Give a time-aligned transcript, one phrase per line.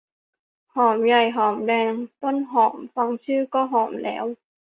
[0.75, 1.91] หอมใหญ่ หอมแดง
[2.21, 4.25] ต้นหอม ฟังชื่อก็หอมแล้ว